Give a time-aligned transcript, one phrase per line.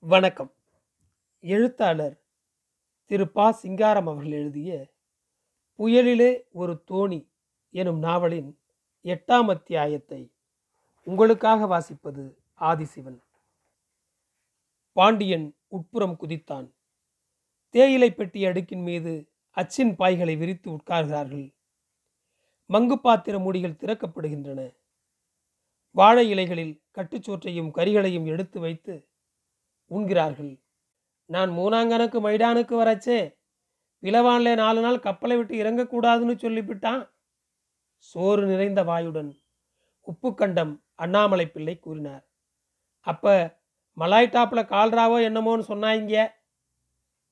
[0.00, 0.52] வணக்கம்.
[1.40, 2.22] எழுத்தாளர்
[3.04, 3.50] திரு பா.
[3.50, 4.92] சிங்காரம் அவர்கள் எழுதிய
[5.78, 7.28] புயலிலே ஒரு தோணி
[7.70, 8.58] எனும் நாவலின்
[9.02, 10.32] எட்டாம் அத்தியாயத்தை
[11.02, 13.18] உங்களுக்காக வாசிப்பது ஆதிசிவன்.
[14.92, 16.72] பாண்டியன் உட்புறம் குதித்தான்.
[17.68, 21.54] தேயிலை பெட்டி அடுக்கின் மீது அச்சின் பாய்களை விரித்து உட்கார்கிறார்கள்.
[22.68, 24.76] மங்கு பாத்திர மூடிகள் திறக்கப்படுகின்றன.
[25.90, 29.08] வாழை இலைகளில் கட்டுச்சோற்றையும் கரிகளையும் எடுத்து வைத்து
[29.90, 30.52] உண்கிறார்கள்.
[31.30, 33.18] நான் மூணாங்கனுக்கு மைடானுக்கு வரச்சே
[34.02, 37.02] பிளவான்ல நாலு நாள் கப்பலை விட்டு இறங்கக்கூடாதுன்னு சொல்லிவிட்டான்?
[37.96, 39.30] சோறு நிறைந்த வாயுடன்
[40.06, 42.24] உப்புக்கண்டம் அண்ணாமலை பிள்ளை கூறினார்.
[43.06, 43.56] அப்ப
[43.96, 46.32] மலாய் டாப்பில் கால்ராவோ என்னமோன்னு சொன்னாங்க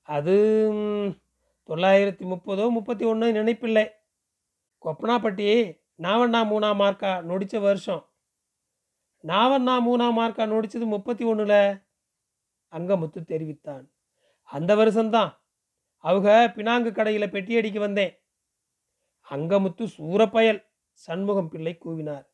[0.09, 0.35] அது
[1.69, 3.87] தொள்ளாயிரத்தி முப்பதோ முப்பத்தி ஒன்று நினைப்பில்லை.
[4.85, 5.49] கொப்பனாப்பட்டி
[6.03, 8.03] நாவண்ணா மூணா மார்க்கா நொடித்த வருஷம்.
[9.25, 11.86] நாவண்ணா மூணா மார்க்கா நொடித்தது முப்பத்தி ஒன்றில்
[12.71, 13.93] அங்கமுத்து தெரிவித்தான்.
[14.43, 15.43] அந்த வருஷம்தான்.
[15.99, 18.23] அவங்க பினாங்கு கடையில் பெட்டியடிக்கு வந்தேன்.
[19.31, 22.27] அங்கமுத்து சூரப்பயல் சண்முகம் பிள்ளை கூவினார்.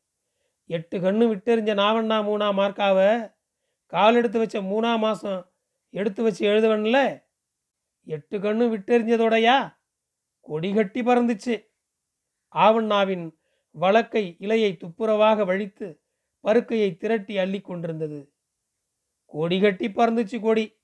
[0.65, 3.35] எட்டு கண்ணு விட்டெறிஞ்ச நாவண்ணா மூணா மார்க்காவை
[3.85, 5.51] கால் எடுத்து வச்ச மூணா மாதம்
[5.89, 7.23] எடுத்து வச்சு எழுதுவன்ல?
[8.03, 9.77] எட்டு கண்ணு விட்டெறிஞ்சதோடையா?
[10.41, 11.67] கொடி கட்டி பறந்துச்சு.
[12.53, 13.35] ஆவண்ணாவின்
[13.71, 16.01] வழக்கை இலையை துப்புரவாக வழித்து
[16.43, 18.32] பருக்கையை திரட்டி அள்ளி கொண்டிருந்தது.
[19.33, 20.79] கொடி கட்டி பறந்துச்சு கொடி.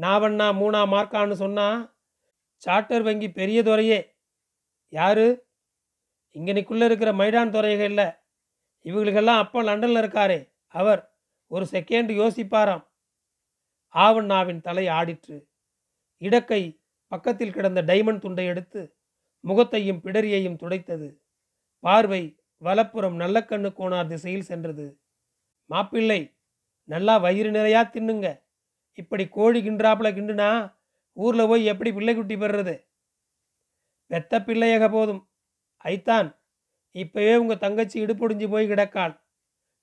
[0.00, 1.96] நாவண்ணா மூணா மார்க்கான்னு சொன்னா
[2.56, 4.16] சார்ட்டர் வங்கி பெரிய துறையே.
[4.88, 5.46] யாரு?
[6.34, 8.04] இங்கனைக்குள்ளே இருக்கிற மைடான் துறையக இல்லை.
[8.84, 10.52] இவங்களுக்கெல்லாம் அப்போ லண்டனில் இருக்காரே.
[10.66, 12.86] அவர் ஒரு செகண்ட் யோசிப்பாராம்.
[13.94, 15.46] ஆவண்ணாவின் தலை ஆடிற்று.
[16.20, 18.96] இடக்கை பக்கத்தில் கிடந்த டைமண்ட் துண்டை எடுத்து
[19.40, 21.20] முகத்தையும் பிடரியையும் துடைத்தது.
[21.78, 25.00] பார்வை வலப்புறம் நல்லக்கண்ணு கோணார் திசையில் சென்றது.
[25.64, 26.33] மாப்பிள்ளை
[26.88, 28.28] நல்லா வயிறு நிறையா தின்னுங்க.
[28.92, 30.48] இப்படி கோழி கிண்டுறாப்புல கிண்டுனா
[31.16, 32.74] ஊரில் போய் எப்படி பிள்ளைக்குட்டி பெறுறது?
[34.10, 35.22] பெத்த பிள்ளையக போதும்.
[35.84, 36.28] ஐத்தான்
[36.94, 39.14] இப்பவே உங்கள் தங்கச்சி இடுப்பொடிஞ்சு போய் கிடக்காள்.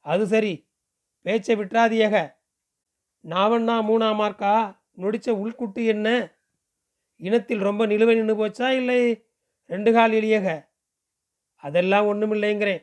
[0.05, 0.53] அது சரி
[1.25, 2.15] பேச்சை விட்டுறாதியக
[3.25, 4.53] நாவண்ணா மூணா மார்க்கா
[5.01, 6.07] நொடிச்ச உள்குட்டு என்ன?
[7.21, 9.01] இனத்தில் ரொம்ப நிலுவை நின்று போச்சா இல்லை
[9.69, 10.47] ரெண்டு கால் எளியக?
[11.63, 12.81] அதெல்லாம் ஒன்றும் இல்லைங்கிறேன்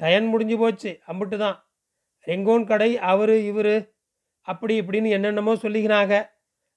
[0.00, 1.58] டயன் முடிஞ்சு போச்சு அம்பிட்டு தான்
[2.26, 3.76] ரெங்கோன் கடை அவரு இவரு
[4.40, 6.14] அப்படி இப்படின்னு என்னென்னமோ சொல்லிக்கிறாங்க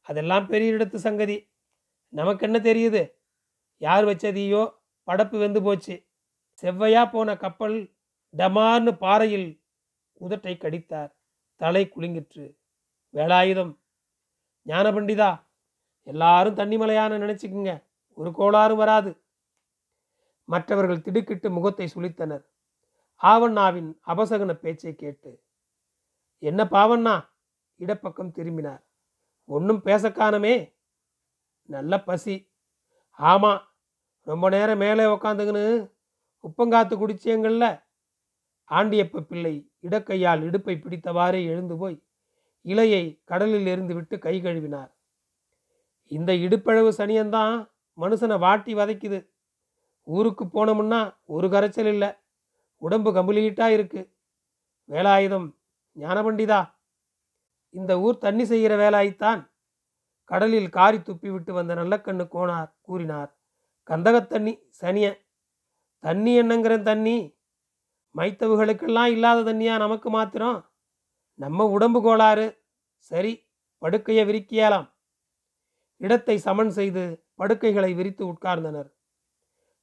[0.01, 1.37] அதெல்லாம் பெரிய இடத்து சங்கதி.
[2.09, 3.03] நமக்கு என்ன தெரியுது?
[3.77, 4.63] யார் வச்சதையோ
[5.07, 5.95] படப்பு வெந்து போச்சு.
[6.63, 7.77] செவ்வையா போன கப்பல்
[8.33, 9.61] டமார்னு பாறையில்
[10.21, 11.11] உதட்டை கடித்தார்.
[11.55, 12.45] தலை குலுங்கிற்று.
[13.13, 13.73] வேலாயுதம்.
[14.65, 15.31] ஞான பண்டிதா
[16.07, 17.73] எல்லாரும் தண்ணிமலையான நினைச்சுக்குங்க.
[18.17, 19.11] ஒரு கோளாறும் வராது.
[20.49, 22.43] மற்றவர்கள் திடுக்கிட்டு முகத்தை சுளித்தனர்.
[23.23, 25.41] ஆவண்ணாவின் அபசகன பேச்சை கேட்டு
[26.39, 27.25] என்ன பாவண்ணா?
[27.75, 28.83] இடப்பக்கம் திரும்பினார்.
[29.45, 30.73] ஒன்றும் பேசக்கானமே
[31.65, 32.51] நல்ல பசி.
[33.11, 33.61] ஆமாம்
[34.21, 35.91] ரொம்ப நேரம் மேலே உக்காந்துங்கன்னு
[36.43, 37.83] உப்பங்காத்து குடிச்சியங்கள்ல
[38.63, 42.03] ஆண்டியப்ப பிள்ளை இடக்கையால் இடுப்பை பிடித்தவாறே எழுந்து போய்
[42.63, 44.91] இலையை கடலில் எறிந்து விட்டு கை கழுவினார்.
[46.07, 49.29] இந்த இடுப்பழவு சனியன்தான் மனுஷனை வாட்டி வதைக்குது.
[50.03, 52.13] ஊருக்கு போனோம்னா ஒரு கரைச்சல் இல்லை.
[52.83, 54.01] உடம்பு கம்பளீட்டா இருக்கு.
[54.89, 55.47] வேலாயுதம்
[55.97, 56.61] ஞானபண்டிதா.
[57.69, 59.41] இந்த ஊர் தண்ணி செய்கிற வேலாய்த்தான்
[60.31, 63.31] கடலில் காரி துப்பி விட்டு வந்த நல்லக்கண்ணு கோனார் கூறினார்.
[63.89, 65.07] கந்தகத்தண்ணி சனிய.
[66.03, 67.17] தண்ணி என்னங்கிற தண்ணி?
[68.15, 70.59] மைத்தவுகளுக்கெல்லாம் இல்லாத தண்ணியா நமக்கு மாத்திரம்?
[71.39, 72.47] நம்ம உடம்பு கோளாறு.
[73.09, 73.33] சரி
[73.81, 74.87] படுக்கையை விரிக்கியலாம்.
[76.01, 78.89] இடத்தை சமன் செய்து படுக்கைகளை விரித்து உட்கார்ந்தனர்.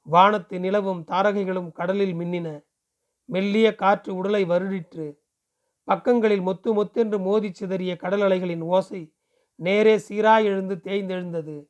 [0.06, 2.49] வானத்து நிலவும் தாரகைகளும் கடலில் மின்னின
[3.30, 5.16] மெல்லிய காற்று உடலை வருடிற்று.
[5.84, 9.14] பக்கங்களில் மொத்து மொத்தென்று மோதிச் சிதறிய கடல் அலைகளின் ஓசை
[9.54, 11.66] நேரே சீராய் எழுந்து தேய்ந்தெழுந்தது.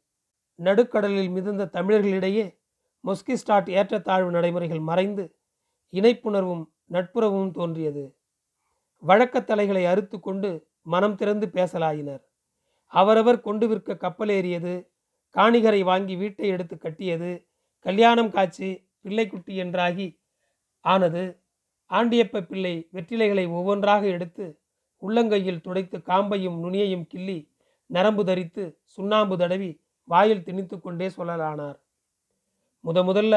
[0.55, 2.59] நடுக்கடலில் மிதந்த தமிழர்களிடையே
[3.05, 5.37] மொஸ்கிஸ்டாட் ஏற்றத்தாழ்வு நடைமுறைகள் மறைந்து
[5.93, 8.17] இணைப்புணர்வும் நட்புறவும் தோன்றியது.
[8.97, 12.21] வழக்கத் தலைகளை அறுத்து கொண்டு மனம் திறந்து பேசலாயினர்.
[12.87, 14.89] அவரவர் கொண்டு விற்க கப்பலேறியது
[15.37, 17.47] காணிகரை வாங்கி வீட்டை எடுத்து கட்டியது
[17.79, 20.21] கல்யாணம் காய்ச்சி பிள்ளைக்குட்டி என்றாகி
[20.81, 21.40] ஆனது
[21.91, 24.63] ஆண்டியப்ப பிள்ளை வெற்றிலைகளை ஒவ்வொன்றாக எடுத்து
[25.03, 27.53] உள்ளங்கையில் துடைத்து காம்பையும் நுனியையும் கிள்ளி
[27.87, 31.79] நரம்பு தரித்து சுண்ணாம்பு தடவி வாயில் திணித்து கொண்டே சொல்லலானார்.
[32.85, 33.37] முத முதல்ல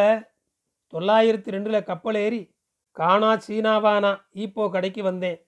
[0.93, 2.55] தொள்ளாயிரத்தி ரெண்டில் கப்பல் ஏறி
[2.91, 5.39] காணா சீனாவானா ஈப்போ கடைக்கு வந்தேன்.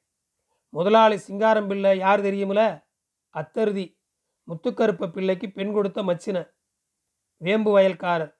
[0.69, 2.61] முதலாளி சிங்காரம் பிள்ளை யார் தெரியுமில?
[3.33, 3.85] அத்தருதி
[4.47, 6.37] முத்துக்கருப்ப பிள்ளைக்கு பெண் கொடுத்த மச்சின
[7.37, 8.33] வேம்பு வயல்காரர்.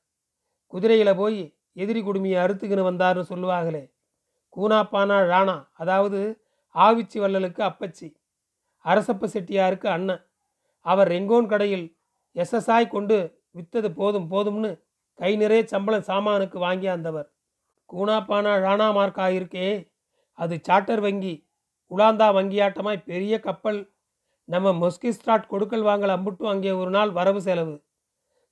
[0.68, 1.40] குதிரையில் போய்
[1.74, 3.84] எதிரி குடுமியை அறுத்துக்கின்னு வந்தாருன்னு சொல்லுவாங்களே.
[4.56, 6.20] கூனாப்பானா ராணா அதாவது
[6.76, 8.08] ஆவிச்சி வள்ளலுக்கு அப்பச்சி
[8.86, 10.24] அரசப்ப செட்டியாருக்கு அண்ணன்.
[10.86, 11.86] அவர் ரெங்கோன் கடையில்
[12.36, 13.18] எஸ்எஸ்ஆய் கொண்டு
[13.58, 14.72] வித்தது போதும் போதும்னு
[15.20, 17.28] கை நிறைய சம்பளம் சாமானுக்கு வாங்கி அந்தவர்.
[17.90, 19.68] கூனா கூனாப்பானா ராணா மார்க்கா இருக்கே
[20.40, 21.34] அது சார்ட்டர் வங்கி
[21.92, 23.80] உலாந்தா வங்கியாட்டமாய் பெரிய கப்பல்.
[24.50, 27.76] நம்ம மொஸ்கிஸ்ட்ராட் கொடுக்கல் வாங்கல் அம்புட்டும் அங்கே ஒரு நாள் வரவு செலவு.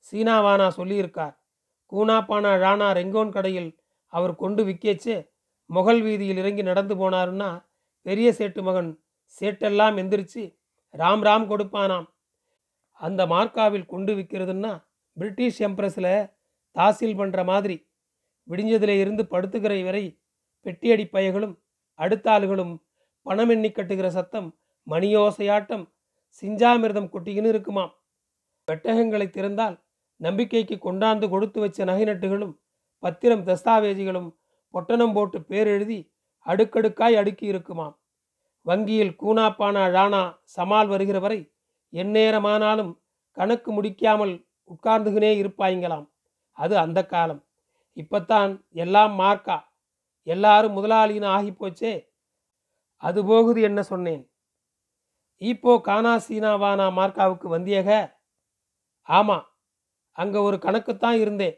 [0.07, 1.35] சீனாவானா சொல்லியிருக்கார்.
[1.91, 3.69] கூனாப்பானா ராணா ரெங்கோன் கடையில்
[4.13, 5.17] அவர் கொண்டு விக்கேச்சே
[5.75, 7.49] முகல் வீதியில் இறங்கி நடந்து போனாருன்னா
[8.05, 8.89] பெரிய சேட்டு மகன்.
[9.37, 10.43] சேட்டெல்லாம் எந்திரிச்சு
[10.93, 12.07] ராம் ராம் கொடுப்பானாம்.
[13.01, 14.73] அந்த மார்க்காவில் கொண்டு விற்கிறதுன்னா
[15.17, 16.13] பிரிட்டிஷ் எம்ப்ரஸில்
[16.75, 17.77] தாசில் பண்ணுற மாதிரி.
[18.47, 20.03] விடிஞ்சதில் இருந்து படுத்துக்கிற வரை
[20.65, 21.55] பெட்டியடி பயகளும்
[21.99, 22.73] அடுத்த ஆளுகளும்
[23.25, 24.47] பணம் எண்ணி கட்டுகிற சத்தம்
[24.87, 25.85] மணியோசையாட்டம்
[26.43, 27.91] சிஞ்சாமிர்தம் கொட்டிக்கின்னு இருக்குமாம்.
[28.67, 29.75] பெட்டகங்களை திறந்தால்
[30.19, 32.53] நம்பிக்கைக்கு கொண்டாந்து கொடுத்து வச்ச நகை நட்டுகளும்
[33.03, 34.29] பத்திரம் தஸ்தாவேஜிகளும்
[34.73, 35.99] பொட்டணம் போட்டு பேர் எழுதி
[36.45, 37.95] அடுக்கடுக்காய் அடுக்கி இருக்குமாம்
[38.65, 41.39] வங்கியில் கூனாப்பானா ழானா சமால் வருகிற வரை
[41.93, 42.91] எந்நேரமானாலும்
[43.37, 44.33] கணக்கு முடிக்காமல்
[44.69, 46.05] உட்கார்ந்துகினே இருப்பாய்ங்களாம்.
[46.57, 47.41] அது அந்த காலம்.
[47.97, 49.57] இப்பத்தான் எல்லாம் மார்க்கா.
[50.23, 51.93] எல்லாரும் முதலாளின்னு ஆகி போச்சே
[53.03, 54.21] அது போகுது என்ன சொன்னேன்?
[55.41, 57.89] இப்போ கானா சீனாவானா மார்க்காவுக்கு வந்தியக?
[59.09, 59.45] ஆமாம்
[60.15, 61.55] அங்கே ஒரு கணக்குத்தான் இருந்தேன்.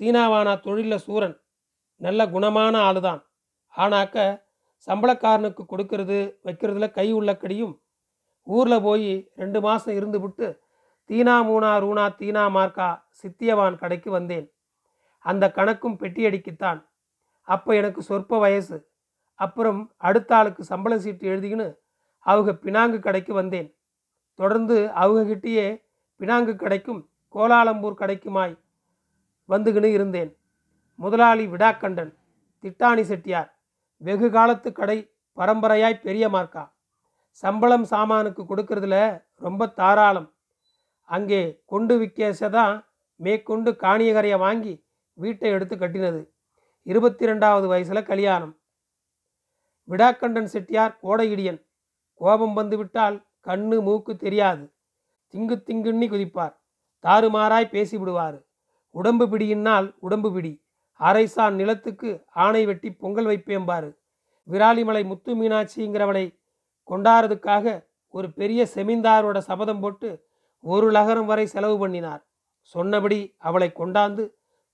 [0.00, 1.36] சீனாவானா தொழிலில் சூரன்.
[1.96, 3.22] நல்ல குணமான ஆளுதான்.
[3.76, 4.42] ஆனாக்க
[4.86, 7.80] சம்பளக்காரனுக்கு கொடுக்கறது வைக்கிறதுல கை உள்ளக்கடியும்
[8.42, 10.60] ஊரில் போய் ரெண்டு மாதம் இருந்து விட்டு
[11.08, 14.52] தீனா மூனா ரூனா தீனா மார்க்கா சித்தியவான் கடைக்கு வந்தேன்.
[15.18, 16.86] அந்த கணக்கும் பெட்டியடிக்குத்தான்.
[17.40, 18.90] அப்போ எனக்கு சொற்ப வயசு.
[19.34, 21.76] அப்புறம் அடுத்த ஆளுக்கு சம்பள சீட்டு எழுதிக்கின்னு
[22.18, 23.74] அவங்க பினாங்கு கடைக்கு வந்தேன்.
[24.34, 25.82] தொடர்ந்து அவங்ககிட்டயே
[26.20, 28.58] பினாங்கு கடைக்கும் கோலாலம்பூர் கடைக்குமாய்
[29.48, 30.36] வந்துக்கின்னு இருந்தேன்.
[30.94, 32.14] முதலாளி விடாக்கண்டன்
[32.62, 33.58] திட்டாணி செட்டியார்
[33.96, 36.70] வெகு காலத்து கடை பரம்பரையாய் பெரிய மார்க்கா.
[37.30, 40.34] சம்பளம் சாமானுக்கு கொடுக்கறதுல ரொம்ப தாராளம்.
[41.04, 42.84] அங்கே கொண்டு விற்கதான்
[43.16, 46.30] மேற்கொண்டு காணியகரையை வாங்கி வீட்டை எடுத்து கட்டினது.
[46.82, 48.58] இருபத்தி ரெண்டாவது வயசில் கல்யாணம்.
[49.88, 51.66] விடாக்கண்டன் செட்டியார் கோடையிடியன்
[52.14, 54.72] கோபம் வந்து விட்டால் கண்ணு மூக்கு தெரியாது.
[55.34, 56.56] திங்கு திங்குண்ணி குதிப்பார்.
[57.02, 58.42] தாறுமாறாய் பேசிவிடுவார்.
[58.90, 60.61] உடம்பு பிடியினால் உடம்பு பிடி.
[61.08, 63.90] அரைசான் நிலத்துக்கு ஆணை வெட்டி பொங்கல் வைப்பேம்பாரு
[64.48, 66.24] விராலிமலை முத்து மீனாட்சிங்கிறவளை
[66.88, 70.08] கொண்டாடுறதுக்காக ஒரு பெரிய செமிந்தாரோட சபதம் போட்டு
[70.60, 72.22] ஒரு லகரம் வரை செலவு பண்ணினார்.
[72.60, 74.24] சொன்னபடி அவளை கொண்டாந்து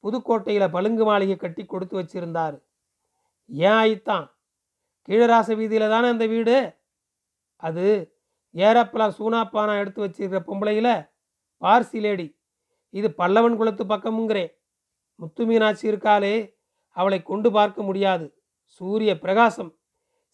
[0.05, 2.57] புதுக்கோட்டையில் பழுங்கு மாளிகை கட்டி கொடுத்து வச்சிருந்தார்.
[3.47, 4.27] ஏன் ஆயித்தான்?
[5.09, 6.57] கீழராச வீதியில் தானே அந்த வீடு?
[7.57, 7.85] அது
[8.55, 11.09] ஏரப்பலாம் சூனாப்பானா எடுத்து வச்சிருக்கிற பொம்பளையில்?
[11.63, 12.29] பார்சி லேடி.
[12.91, 14.53] இது பல்லவன் குளத்து பக்கமுங்கிறேன்.
[15.21, 16.35] முத்து மீனாட்சி இருக்காளே
[16.97, 18.27] அவளை கொண்டு பார்க்க முடியாது.
[18.67, 19.71] சூரிய பிரகாசம்.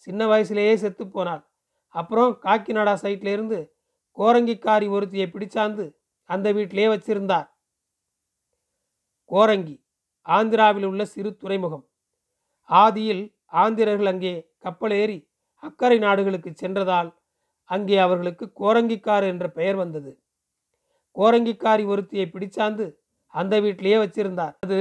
[0.06, 1.42] சின்ன வயசுலேயே செத்து போனாள்.
[1.94, 3.58] அப்புறம் காக்கிநாடா சைட்லேருந்து
[4.18, 5.84] கோரங்கிக்காரி ஒருத்தியை பிடிச்சாந்து
[6.30, 7.48] அந்த வீட்டிலே வச்சிருந்தார்.
[9.30, 9.76] கோரங்கி
[10.26, 11.84] ஆந்திராவில் உள்ள சிறு துறைமுகம்.
[12.70, 13.24] ஆதியில்
[13.62, 15.18] ஆந்திரர்கள் அங்கே கப்பல் ஏறி
[15.62, 17.10] அக்கறை நாடுகளுக்கு சென்றதால்
[17.70, 20.12] அங்கே அவர்களுக்கு கோரங்கிக்கார் என்ற பெயர் வந்தது.
[21.16, 22.86] கோரங்கிக்காரி ஒருத்தியை பிடிச்சாந்து
[23.34, 24.54] அந்த வீட்டிலேயே வச்சிருந்தார்.
[24.64, 24.78] அது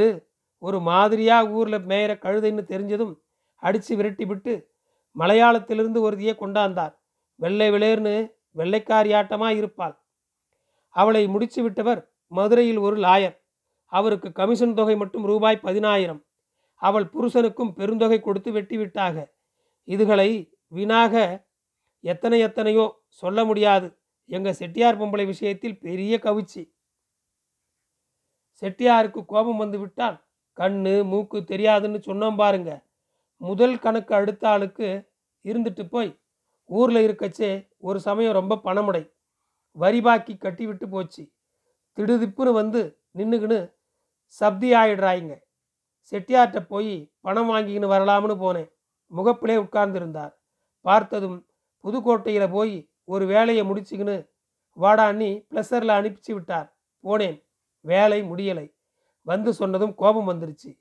[0.64, 3.14] ஒரு மாதிரியா ஊரில் மேயிற கழுதைன்னு தெரிஞ்சதும்
[3.64, 4.54] அடித்து விரட்டி விட்டு
[5.16, 6.94] மலையாளத்திலிருந்து ஒருதியை கொண்டாந்தார்.
[7.40, 8.16] வெள்ளை விளையர்னு
[8.56, 9.96] வெள்ளைக்காரியாட்டமாக இருப்பாள்.
[10.96, 13.36] அவளை முடிச்சு விட்டவர் மதுரையில் ஒரு லாயர்.
[13.92, 16.22] அவருக்கு கமிஷன் தொகை மட்டும் ரூபாய் பதினாயிரம்.
[16.82, 19.16] அவள் புருஷனுக்கும் பெருந்தொகை கொடுத்து வெட்டி விட்டாக.
[19.88, 20.30] இதுகளை
[20.68, 21.14] வீணாக
[22.04, 22.86] எத்தனை எத்தனையோ
[23.22, 23.88] சொல்ல முடியாது.
[24.30, 26.64] எங்கள் செட்டியார் பொம்பளை விஷயத்தில் பெரிய கவிச்சி.
[28.62, 30.24] செட்டியாருக்கு கோபம் வந்து விட்டால்
[30.58, 32.86] கண்ணு மூக்கு தெரியாதுன்னு சொன்னோம் பாருங்க.
[33.38, 35.10] முதல் கணக்கு அடுத்த ஆளுக்கு
[35.44, 36.20] இருந்துட்டு போய்
[36.66, 39.12] ஊரில் இருக்கச்சே ஒரு சமயம் ரொம்ப பணமுடை.
[39.72, 41.32] வரி பாக்கி கட்டி விட்டு போச்சு.
[41.98, 43.74] திடுதிப்புன்னு வந்து நின்றுக்கின்னு
[44.26, 45.42] சப்தி ஆயிடுறாயிங்க.
[46.12, 48.72] செட்டியார்கிட்ட போய் பணம் வாங்கிக்கின்னு வரலாம்னு போனேன்.
[49.16, 50.34] முகப்பிலே உட்கார்ந்துருந்தார்.
[50.82, 51.46] பார்த்ததும்
[51.84, 54.30] புதுக்கோட்டையில் போய் ஒரு வேலையை முடிச்சுக்கின்னு
[54.78, 56.78] வாடாண்ணி ப்ளஸரில் அனுப்பிச்சு விட்டார்.
[57.04, 57.43] போனேன்.
[57.86, 58.74] வேலை முடியலை.
[59.22, 60.72] வந்து சொன்னதும் கோபம் வந்துருச்சு.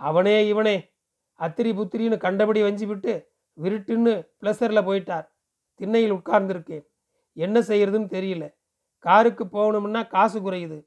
[0.00, 0.76] அவனே இவனே
[1.38, 3.12] அத்திரி புத்திரின்னு கண்டபடி வஞ்சி விட்டு
[3.58, 5.26] விருட்டுன்னு பிளஸரில் போயிட்டார்.
[5.74, 6.84] திண்ணையில் உட்கார்ந்துருக்கேன்.
[7.32, 8.44] என்ன செய்யறதுன்னு தெரியல.
[8.98, 10.78] காருக்கு போகணும்னா காசு குறையுது.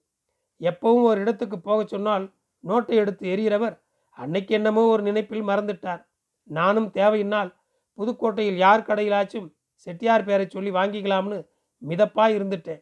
[0.61, 2.25] எப்பவும் ஒரு இடத்துக்கு போக சொன்னால்
[2.63, 3.75] நோட்டை எடுத்து எறிகிறவர்
[4.17, 6.01] அன்னைக்கு என்னமோ ஒரு நினைப்பில் மறந்துட்டார்.
[6.43, 7.49] நானும் தேவையினால்
[7.97, 9.47] புதுக்கோட்டையில் யார் கடையிலாச்சும்
[9.87, 11.39] செட்டியார் பேரை சொல்லி வாங்கிக்கலாம்னு
[11.81, 12.81] மிதப்பாக இருந்துட்டேன்.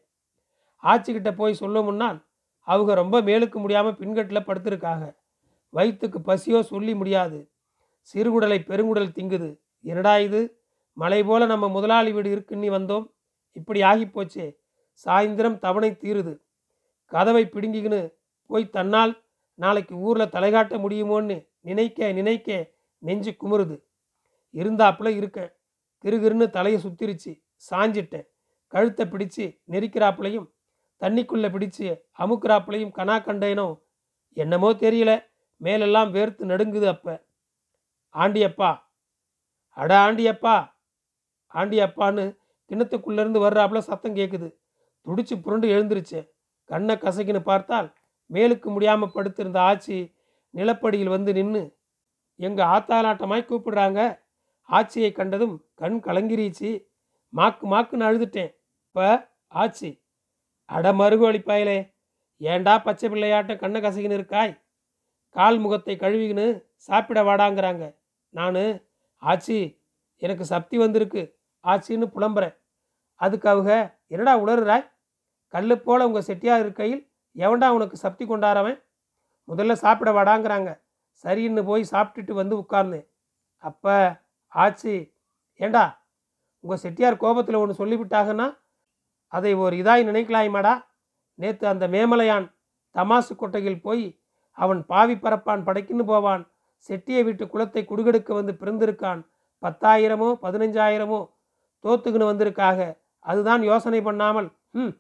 [0.83, 2.19] ஆச்சிக்கிட்ட போய் சொல்ல முன்னால்
[2.72, 5.16] அவங்க ரொம்ப மேலுக்கு முடியாமல் பின்கட்டில் படுத்திருக்காங்க.
[5.70, 7.50] வயிற்றுக்கு பசியோ சொல்லி முடியாது.
[8.13, 9.60] சிறுகுடலை பெருங்குடல் திங்குது.
[9.82, 10.62] என்னடா இது?
[10.94, 13.12] மலை போல நம்ம முதலாளி வீடு இருக்குன்னு வந்தோம்.
[13.51, 14.56] இப்படி ஆகிப்போச்சே.
[15.06, 16.40] சாயந்தரம் தவணை தீருது.
[17.06, 18.13] கதவை பிடுங்கிக்கின்னு
[18.48, 19.24] போய் தன்னால்
[19.56, 23.84] நாளைக்கு ஊரில் தலைகாட்ட முடியுமோன்னு நினைக்க நினைக்க நெஞ்சு குமுறுது.
[24.54, 25.51] இருந்தாப்புல இருக்கேன்.
[26.04, 27.44] கிருகிருன்னு தலையை சுத்திருச்சு.
[27.70, 28.28] சாஞ்சிட்டேன்.
[28.68, 30.48] கழுத்தை பிடிச்சு நெரிக்கிறாப்புலையும்
[31.01, 33.81] தண்ணிக்குள்ளே பிடிச்சு அமுக்குறாப்புலையும் கனா கண்டேனோ?
[34.34, 35.25] என்னமோ தெரியல.
[35.58, 37.25] மேலெல்லாம் வேர்த்து நடுங்குது அப்போ.
[38.10, 38.91] ஆண்டியப்பா.
[39.70, 40.79] அட ஆண்டியப்பா.
[41.53, 42.38] ஆண்டியப்பான்னு
[42.70, 44.58] கிணத்துக்குள்ளேருந்து வர்றாப்புல சத்தம் கேட்குது
[45.05, 46.29] துடிச்சு புரண்டு எழுந்துருச்சு.
[46.65, 47.93] கண்ணை கசக்கின்னு பார்த்தால்
[48.34, 50.13] மேலுக்கு முடியாமல் படுத்திருந்த ஆச்சி
[50.53, 51.77] நிலப்படியில் வந்து நின்று
[52.36, 54.20] எங்கள் ஆத்தாலாட்டமாய் கூப்பிடுறாங்க?
[54.70, 56.86] ஆச்சியை கண்டதும் கண் கலங்கிருச்சு.
[57.34, 58.51] மாக்கு மாக்குன்னு அழுதுட்டேன்.
[58.88, 60.00] இப்போ ஆச்சி
[60.72, 61.78] அட மருகு அளிப்பாயிலே.
[62.42, 64.54] ஏண்டா பச்சை பிள்ளையாட்டம் கண்ணை கசகின்னு இருக்காய்?
[65.30, 67.84] கால் முகத்தை கழுவிக்கின்னு சாப்பிட வாடாங்கிறாங்க.
[68.30, 68.63] நான்
[69.24, 69.58] ஆச்சி
[70.22, 71.22] எனக்கு சக்தி வந்திருக்கு.
[71.66, 72.56] ஆச்சின்னு புலம்புறேன்
[73.22, 73.68] அதுக்காக
[74.08, 74.86] என்னடா உளறுறாய்?
[75.54, 77.01] கல் போல் உங்கள் செட்டியாக இருக்கையில்
[77.36, 78.78] எவன்டா உனக்கு சக்தி கொண்டாரவன்?
[79.48, 80.70] முதல்ல சாப்பிட வாடாங்கிறாங்க.
[81.24, 83.08] சரின்னு போய் சாப்பிட்டுட்டு வந்து உட்கார்ந்தேன்
[83.63, 83.96] அப்போ
[84.54, 84.94] ஆச்சி
[85.60, 85.84] ஏண்டா
[86.63, 88.48] உங்கள் செட்டியார் கோபத்தில் ஒன்று சொல்லிவிட்டாங்கன்னா
[89.33, 90.73] அதை ஒரு இதாய் நினைக்கலாய்மாடா?
[91.39, 92.47] நேற்று அந்த மேமலையான்
[92.95, 94.05] தமாசு கொட்டையில் போய்
[94.57, 96.43] அவன் பாவி பரப்பான் படைக்குன்னு போவான்
[96.89, 99.21] செட்டிய வீட்டு குளத்தை குடுகெடுக்க வந்து பிறந்திருக்கான்
[99.63, 101.19] பத்தாயிரமோ பதினஞ்சாயிரமோ
[101.83, 102.79] தோத்துக்குன்னு வந்திருக்காக
[103.25, 104.47] அதுதான் யோசனை பண்ணாமல்.
[104.71, 104.93] ம்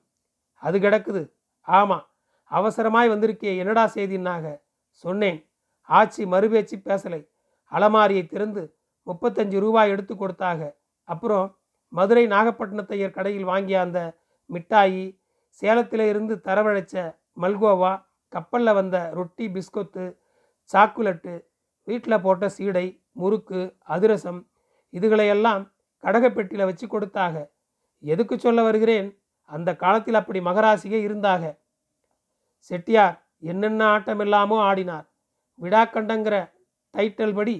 [0.55, 1.21] அது கிடக்குது.
[1.67, 2.05] ஆமாம்
[2.51, 4.45] அவசரமாய் வந்திருக்கே என்னடா செய்தின்னாக?
[4.91, 5.39] சொன்னேன்.
[5.89, 7.21] ஆச்சி மறுபேச்சு பேசலை.
[7.71, 8.63] அலமாரியை திறந்து
[9.07, 10.59] முப்பத்தஞ்சு ரூபாய் எடுத்து கொடுத்தாக.
[11.03, 11.47] அப்புறம்
[11.93, 13.99] மதுரை நாகப்பட்டினத்தையர் கடையில் வாங்கிய அந்த
[14.49, 15.03] மிட்டாயி
[15.61, 16.95] சேலத்தில் இருந்து தரவழைச்ச
[17.41, 17.93] மல்கோவா
[18.33, 20.05] கப்பலில் வந்த ரொட்டி பிஸ்கொத்து
[20.73, 21.33] சாக்குலட்டு
[21.87, 23.61] வீட்டில் போட்ட சீடை முறுக்கு
[23.95, 24.39] அதிரசம்
[24.93, 25.63] இதுகளையெல்லாம்
[26.03, 27.35] கடகப்பெட்டியில் வச்சு கொடுத்தாக.
[28.03, 29.09] எதுக்கு சொல்ல வருகிறேன்?
[29.49, 31.43] அந்த காலத்தில் அப்படி மகராசியே இருந்தாக.
[32.71, 33.17] செட்டியார்
[33.51, 35.05] என்னென்ன ஆட்டமில்லாமோ ஆடினார்.
[35.59, 36.35] விடாக்கண்டங்கிற
[36.93, 37.55] டைட்டில் படி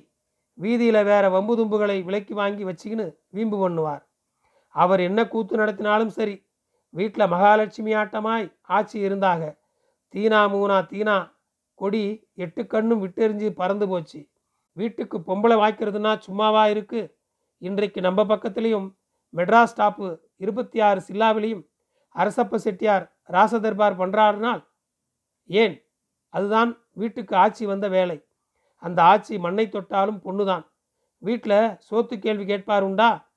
[0.58, 4.02] வீதியில் வேற வம்பு தும்புகளை விலக்கி வாங்கி வச்சுக்கின்னு வீம்பு பண்ணுவார்.
[4.76, 6.46] அவர் என்ன கூத்து நடத்தினாலும் சரி
[6.90, 9.60] வீட்டில் மகாலட்சுமி ஆட்டமாய் ஆட்சி இருந்தாக
[10.14, 11.32] தீனா மூனா தீனா
[11.74, 14.30] கொடி எட்டு கண்ணும் விட்டெறிஞ்சு பறந்து போச்சு.
[14.74, 17.18] வீட்டுக்கு பொம்பளை வாய்க்கிறதுனா சும்மாவா இருக்கு?
[17.58, 18.96] இன்றைக்கு நம்ம பக்கத்துலேயும்
[19.36, 21.64] மெட்ராஸ் ஸ்டாப்பு இருபத்தி ஆறு சில்லாவிலையும்
[22.16, 24.68] அரசப்ப செட்டியார் ராசதர்பார் பண்ணுறாருனால்
[25.46, 25.86] ஏன்?
[26.30, 28.26] அதுதான் வீட்டுக்கு ஆட்சி வந்த வேலை.
[28.76, 30.66] அந்த ஆட்சி மண்ணை தொட்டாலும் பொண்ணுதான்.
[31.18, 33.31] வீட்டில் சோத்து கேள்வி கேட்பார் உண்டா?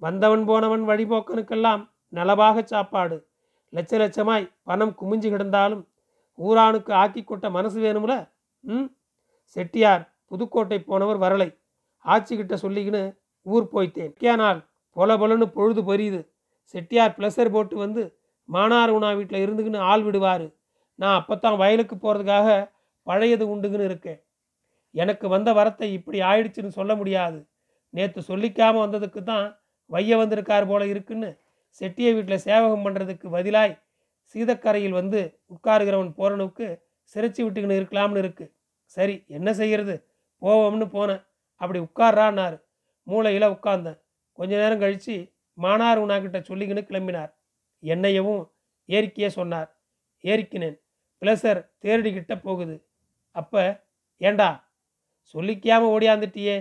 [0.00, 3.28] வந்தவன் போனவன் வழிபோக்கனுக்கெல்லாம் நலவாக சாப்பாடு.
[3.72, 5.86] லட்ச லட்சமாய் பணம் குமிஞ்சு கிடந்தாலும்
[6.38, 8.30] ஊரானுக்கு ஆக்கி கொட்ட மனசு வேணும்ல?
[8.60, 8.86] ம்?
[9.42, 11.58] செட்டியார் புதுக்கோட்டை போனவர் வரலை.
[12.04, 14.06] ஆட்சிக்கிட்ட சொல்லிக்கின்னு ஊர் போய்த்தேன்.
[14.06, 14.62] முக்கிய
[14.96, 16.28] பொல பொலன்னு பொழுது பொரியுது.
[16.64, 20.52] செட்டியார் பிளஸர் போட்டு வந்து மானார் உணா வீட்டில் இருந்துக்கின்னு ஆள் விடுவார்.
[20.94, 24.22] நான் அப்போத்தான் வயலுக்கு போகிறதுக்காக பழையது உண்டுங்கன்னு இருக்கேன்.
[24.90, 27.48] எனக்கு வந்த வரத்தை இப்படி ஆயிடுச்சுன்னு சொல்ல முடியாது.
[27.90, 29.59] நேற்று சொல்லிக்காமல் வந்ததுக்கு தான்
[29.90, 31.30] வைய வந்திருக்கார் போல இருக்குன்னு
[31.80, 33.74] செட்டிய வீட்டில் சேவகம் பண்ணுறதுக்கு பதிலாய்
[34.34, 35.20] சீதக்கரையில் வந்து
[35.54, 36.66] உட்காருகிறவன் போறனுக்கு
[37.14, 38.44] சிரிச்சு விட்டுக்கின்னு இருக்கலாம்னு இருக்கு.
[38.96, 39.94] சரி என்ன செய்கிறது
[40.42, 41.22] போவோம்னு போனேன்.
[41.60, 42.56] அப்படி உட்கார்றான்னாரு.
[43.06, 43.98] மூளையில் உட்கார்ந்தேன்.
[44.38, 45.14] கொஞ்ச நேரம் கழித்து
[45.58, 47.30] மானார் உனாக்கிட்ட சொல்லிக்கின்னு கிளம்பினார்.
[47.82, 48.42] என்னையவும்
[48.88, 49.68] ஏரிக்கையே சொன்னார்.
[50.24, 50.76] ஏரிக்கினேன்.
[51.22, 52.76] பிளஸர் தேரடிக்கிட்ட போகுது.
[53.36, 53.62] அப்போ
[54.20, 54.48] ஏண்டா
[55.34, 56.56] சொல்லிக்காமல் ஓடியாந்துட்டியே?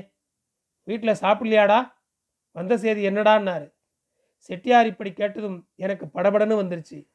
[0.87, 1.79] வீட்டில் சாப்பிடலையாடா?
[2.51, 3.67] வந்த செய்தி என்னடான்னாரு?
[4.49, 7.07] செட்டியார் இப்படி கேட்டதும் எனக்கு படபடன்னு வந்துருச்சு.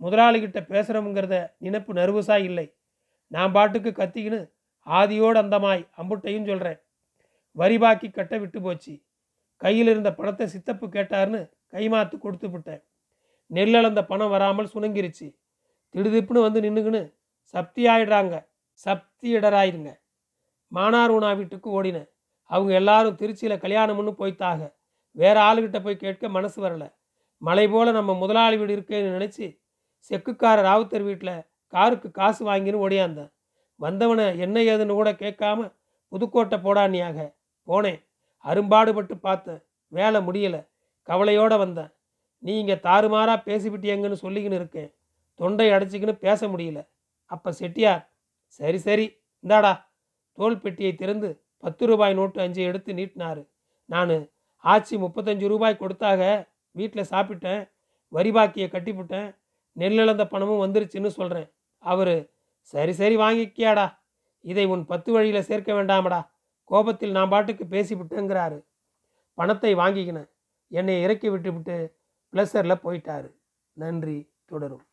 [0.00, 2.66] முதலாளிகிட்ட பேசுகிறோங்கிறத நினப்பு நர்வஸாக இல்லை.
[3.26, 4.40] நான் பாட்டுக்கு கத்திக்கின்னு
[4.86, 6.80] ஆதியோடு அந்தமாய் அம்புட்டையும் சொல்கிறேன்
[7.56, 9.02] வரி பாக்கி கட்ட விட்டு போச்சு.
[9.56, 11.40] கையில் இருந்த பணத்தை சித்தப்பு கேட்டார்னு
[11.72, 12.82] கைமாத்து கொடுத்து விட்டேன்.
[13.50, 15.26] நெல்லளந்த பணம் வராமல் சுணங்கிருச்சு.
[15.94, 17.02] திடுதிப்புன்னு வந்து நின்றுக்குன்னு
[17.54, 18.34] சப்தி ஆயிடுறாங்க.
[18.72, 19.90] சப்தி இடராயிருங்க.
[20.72, 22.08] மானார் உணா வீட்டுக்கு ஓடினேன்.
[22.50, 24.60] அவங்க எல்லாரும் திருச்சியில் கல்யாணம்னு போய்த்தாக.
[25.18, 26.88] வேற ஆளுகிட்ட போய் கேட்க மனசு வரலை.
[27.42, 29.46] மலை போல் நம்ம முதலாளி வீடு இருக்கேன்னு நினச்சி
[30.10, 31.36] செக்குக்கார ராவுத்தர் வீட்டில்
[31.72, 33.30] காருக்கு காசு வாங்கின்னு ஓடியாந்தேன்.
[33.80, 35.66] வந்தவனை என்ன ஏதுன்னு கூட கேட்காம
[36.12, 37.18] புதுக்கோட்டை போடானியாக
[37.68, 38.00] போனேன்.
[38.44, 39.60] அரும்பாடுபட்டு பார்த்தேன்.
[39.92, 40.60] வேலை முடியலை.
[41.08, 41.90] கவலையோடு வந்தேன்.
[42.42, 44.90] நீ இங்கே தாறுமாறாக பேசிவிட்டியங்கன்னு சொல்லிக்கின்னு இருக்கேன்.
[45.40, 46.80] தொண்டை அடைச்சிக்கின்னு பேச முடியல.
[47.32, 48.02] அப்போ செட்டியார்
[48.60, 49.06] சரி சரி
[49.44, 49.72] இந்தாடா.
[50.38, 51.28] தோல் பெட்டியை திறந்து
[51.64, 53.42] பத்து ரூபாய் நோட்டு அஞ்சு எடுத்து நீட்டினாரு.
[53.88, 54.12] நான்
[54.70, 56.22] ஆச்சி முப்பத்தஞ்சு ரூபாய் கொடுத்தாக
[56.70, 57.62] வீட்டில் சாப்பிட்டேன்.
[58.08, 59.28] வரி பாக்கியை கட்டிவிட்டேன்
[59.76, 61.48] நெல்லிழந்த பணமும் வந்துருச்சுன்னு சொல்கிறேன்
[61.78, 62.14] அவர்
[62.60, 63.86] சரி சரி வாங்கிக்கியாடா.
[64.40, 66.20] இதை உன் பத்து வழியில் சேர்க்க வேண்டாமடா.
[66.64, 68.58] கோபத்தில் நான் பாட்டுக்கு பேசிவிட்டுங்கிறாரு.
[69.34, 70.30] பணத்தை வாங்கிக்கினேன்.
[70.70, 71.76] என்னை இறக்கி விட்டுவிட்டு
[72.32, 73.28] ப்ளஸரில் போயிட்டாரு.
[73.72, 74.84] நன்றி தொடரும்.